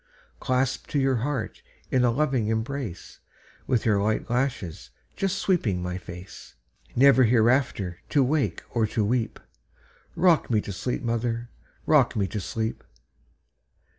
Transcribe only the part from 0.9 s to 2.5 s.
your heart in a loving